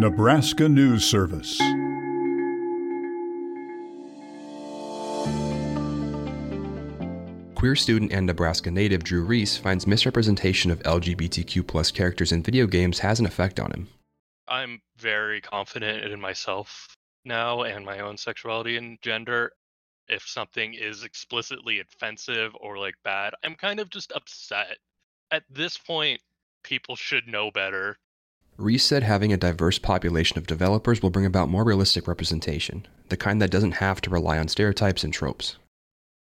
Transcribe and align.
Nebraska 0.00 0.66
News 0.66 1.04
Service. 1.04 1.58
Queer 7.54 7.76
student 7.76 8.10
and 8.10 8.24
Nebraska 8.24 8.70
native 8.70 9.04
Drew 9.04 9.22
Reece 9.22 9.58
finds 9.58 9.86
misrepresentation 9.86 10.70
of 10.70 10.82
LGBTQ 10.84 11.66
plus 11.66 11.90
characters 11.90 12.32
in 12.32 12.42
video 12.42 12.66
games 12.66 13.00
has 13.00 13.20
an 13.20 13.26
effect 13.26 13.60
on 13.60 13.72
him. 13.72 13.88
I'm 14.48 14.80
very 14.96 15.42
confident 15.42 16.10
in 16.10 16.18
myself 16.18 16.96
now 17.26 17.64
and 17.64 17.84
my 17.84 17.98
own 17.98 18.16
sexuality 18.16 18.78
and 18.78 18.96
gender. 19.02 19.52
If 20.08 20.26
something 20.26 20.72
is 20.72 21.04
explicitly 21.04 21.80
offensive 21.80 22.52
or 22.58 22.78
like 22.78 22.94
bad, 23.04 23.34
I'm 23.44 23.54
kind 23.54 23.78
of 23.78 23.90
just 23.90 24.12
upset. 24.12 24.78
At 25.30 25.42
this 25.50 25.76
point, 25.76 26.22
people 26.62 26.96
should 26.96 27.28
know 27.28 27.50
better. 27.50 27.98
Reece 28.60 28.84
said 28.84 29.02
having 29.02 29.32
a 29.32 29.36
diverse 29.36 29.78
population 29.78 30.38
of 30.38 30.46
developers 30.46 31.02
will 31.02 31.10
bring 31.10 31.26
about 31.26 31.48
more 31.48 31.64
realistic 31.64 32.06
representation, 32.06 32.86
the 33.08 33.16
kind 33.16 33.40
that 33.40 33.50
doesn't 33.50 33.72
have 33.72 34.00
to 34.02 34.10
rely 34.10 34.38
on 34.38 34.48
stereotypes 34.48 35.02
and 35.02 35.12
tropes 35.12 35.56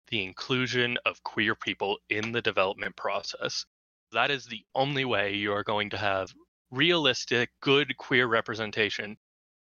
the 0.09 0.23
inclusion 0.23 0.97
of 1.05 1.23
queer 1.23 1.55
people 1.55 1.99
in 2.09 2.33
the 2.33 2.43
development 2.43 2.97
process. 2.97 3.65
That 4.13 4.31
is 4.31 4.47
the 4.47 4.65
only 4.75 5.05
way 5.05 5.35
you 5.35 5.53
are 5.53 5.65
going 5.65 5.91
to 5.91 5.99
have 5.99 6.33
realistic, 6.71 7.51
good 7.61 7.97
queer 7.97 8.27
representation. 8.27 9.17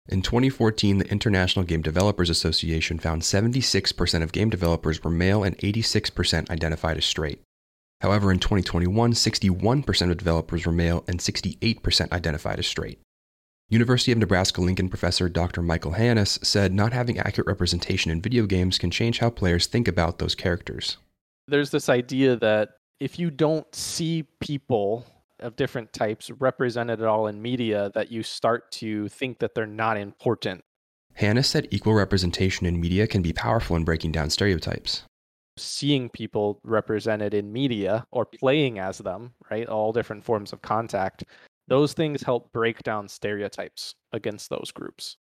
In 0.08 0.22
2014, 0.22 0.98
the 0.98 1.10
International 1.10 1.64
Game 1.64 1.82
Developers 1.82 2.30
Association 2.30 2.98
found 2.98 3.22
76% 3.22 4.22
of 4.22 4.32
game 4.32 4.50
developers 4.50 5.02
were 5.02 5.10
male 5.10 5.42
and 5.42 5.58
86% 5.58 6.48
identified 6.48 6.96
as 6.96 7.04
straight. 7.04 7.40
However, 8.00 8.30
in 8.30 8.38
2021, 8.38 9.12
61% 9.12 10.10
of 10.10 10.16
developers 10.16 10.66
were 10.66 10.72
male 10.72 11.04
and 11.08 11.18
68% 11.18 12.12
identified 12.12 12.58
as 12.58 12.66
straight. 12.66 13.00
University 13.68 14.12
of 14.12 14.18
Nebraska 14.18 14.60
Lincoln 14.60 14.88
professor 14.88 15.28
Dr. 15.28 15.60
Michael 15.60 15.94
Hanus 15.94 16.38
said 16.44 16.72
not 16.72 16.92
having 16.92 17.18
accurate 17.18 17.48
representation 17.48 18.12
in 18.12 18.22
video 18.22 18.46
games 18.46 18.78
can 18.78 18.92
change 18.92 19.18
how 19.18 19.30
players 19.30 19.66
think 19.66 19.88
about 19.88 20.18
those 20.18 20.36
characters. 20.36 20.98
There's 21.48 21.70
this 21.70 21.88
idea 21.88 22.36
that 22.36 22.70
if 23.00 23.18
you 23.18 23.30
don't 23.30 23.74
see 23.74 24.24
people 24.40 25.04
of 25.40 25.56
different 25.56 25.92
types 25.92 26.30
represented 26.30 27.00
at 27.00 27.06
all 27.06 27.26
in 27.26 27.42
media, 27.42 27.90
that 27.94 28.10
you 28.10 28.22
start 28.22 28.70
to 28.72 29.08
think 29.08 29.40
that 29.40 29.54
they're 29.54 29.66
not 29.66 29.96
important. 29.96 30.62
Hanus 31.14 31.48
said 31.48 31.68
equal 31.70 31.94
representation 31.94 32.66
in 32.66 32.80
media 32.80 33.06
can 33.06 33.22
be 33.22 33.32
powerful 33.32 33.76
in 33.76 33.84
breaking 33.84 34.12
down 34.12 34.30
stereotypes. 34.30 35.02
Seeing 35.58 36.08
people 36.10 36.60
represented 36.64 37.32
in 37.32 37.52
media 37.52 38.06
or 38.10 38.26
playing 38.26 38.78
as 38.78 38.98
them, 38.98 39.32
right? 39.50 39.66
All 39.66 39.92
different 39.92 40.24
forms 40.24 40.52
of 40.52 40.62
contact 40.62 41.24
those 41.68 41.92
things 41.92 42.22
help 42.22 42.52
break 42.52 42.82
down 42.82 43.08
stereotypes 43.08 43.94
against 44.12 44.50
those 44.50 44.70
groups. 44.70 45.16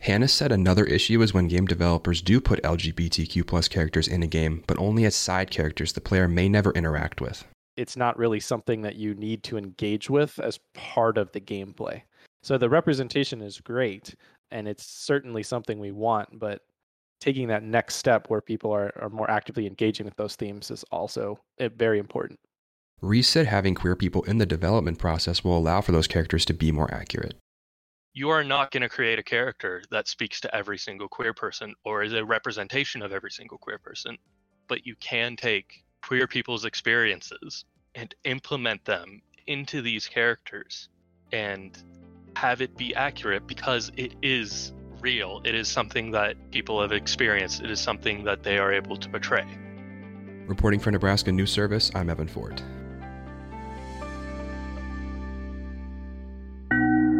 Hanus 0.00 0.32
said 0.32 0.50
another 0.50 0.84
issue 0.84 1.20
is 1.20 1.34
when 1.34 1.46
game 1.46 1.66
developers 1.66 2.22
do 2.22 2.40
put 2.40 2.62
LGBTQ 2.62 3.46
plus 3.46 3.68
characters 3.68 4.08
in 4.08 4.22
a 4.22 4.26
game, 4.26 4.64
but 4.66 4.78
only 4.78 5.04
as 5.04 5.14
side 5.14 5.50
characters 5.50 5.92
the 5.92 6.00
player 6.00 6.26
may 6.26 6.48
never 6.48 6.72
interact 6.72 7.20
with. 7.20 7.44
It's 7.76 7.96
not 7.96 8.18
really 8.18 8.40
something 8.40 8.80
that 8.82 8.96
you 8.96 9.14
need 9.14 9.42
to 9.44 9.58
engage 9.58 10.08
with 10.08 10.38
as 10.38 10.58
part 10.74 11.18
of 11.18 11.30
the 11.32 11.40
gameplay. 11.40 12.02
So 12.42 12.56
the 12.56 12.70
representation 12.70 13.42
is 13.42 13.60
great, 13.60 14.14
and 14.50 14.66
it's 14.66 14.86
certainly 14.86 15.42
something 15.42 15.78
we 15.78 15.92
want, 15.92 16.38
but 16.38 16.62
taking 17.20 17.48
that 17.48 17.62
next 17.62 17.96
step 17.96 18.28
where 18.28 18.40
people 18.40 18.72
are, 18.72 18.92
are 19.00 19.10
more 19.10 19.30
actively 19.30 19.66
engaging 19.66 20.06
with 20.06 20.16
those 20.16 20.36
themes 20.36 20.70
is 20.70 20.84
also 20.90 21.38
eh, 21.58 21.68
very 21.76 21.98
important. 21.98 22.38
Reece 23.00 23.28
said 23.28 23.46
having 23.46 23.74
queer 23.74 23.96
people 23.96 24.22
in 24.24 24.38
the 24.38 24.46
development 24.46 24.98
process 24.98 25.44
will 25.44 25.56
allow 25.56 25.80
for 25.80 25.92
those 25.92 26.06
characters 26.06 26.44
to 26.46 26.54
be 26.54 26.72
more 26.72 26.92
accurate. 26.92 27.34
You 28.12 28.30
are 28.30 28.44
not 28.44 28.72
going 28.72 28.82
to 28.82 28.88
create 28.88 29.18
a 29.18 29.22
character 29.22 29.82
that 29.90 30.08
speaks 30.08 30.40
to 30.40 30.54
every 30.54 30.76
single 30.76 31.08
queer 31.08 31.32
person 31.32 31.74
or 31.84 32.02
is 32.02 32.12
a 32.12 32.24
representation 32.24 33.02
of 33.02 33.12
every 33.12 33.30
single 33.30 33.56
queer 33.56 33.78
person, 33.78 34.18
but 34.68 34.84
you 34.84 34.96
can 34.96 35.36
take 35.36 35.84
queer 36.02 36.26
people's 36.26 36.64
experiences 36.64 37.64
and 37.94 38.14
implement 38.24 38.84
them 38.84 39.22
into 39.46 39.80
these 39.80 40.06
characters 40.06 40.88
and 41.32 41.82
have 42.36 42.60
it 42.60 42.76
be 42.76 42.94
accurate 42.94 43.46
because 43.46 43.90
it 43.96 44.14
is 44.22 44.72
real. 45.00 45.40
It 45.44 45.54
is 45.54 45.68
something 45.68 46.10
that 46.12 46.36
people 46.50 46.80
have 46.80 46.92
experienced. 46.92 47.62
It 47.62 47.70
is 47.70 47.80
something 47.80 48.24
that 48.24 48.42
they 48.42 48.58
are 48.58 48.72
able 48.72 48.96
to 48.96 49.08
portray. 49.08 49.46
Reporting 50.46 50.80
for 50.80 50.90
Nebraska 50.90 51.30
News 51.32 51.50
Service, 51.52 51.90
I'm 51.94 52.10
Evan 52.10 52.28
Ford. 52.28 52.60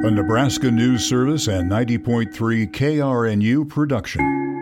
A 0.03 0.11
Nebraska 0.11 0.71
News 0.71 1.07
Service 1.07 1.47
and 1.47 1.71
90.3 1.71 2.73
KRNU 2.73 3.69
production. 3.69 4.60